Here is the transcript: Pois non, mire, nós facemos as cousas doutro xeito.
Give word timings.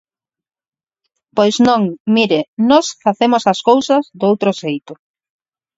Pois 1.35 1.55
non, 1.67 1.81
mire, 2.15 2.41
nós 2.69 2.85
facemos 3.03 3.43
as 3.53 3.59
cousas 3.69 4.03
doutro 4.21 4.49
xeito. 4.61 4.93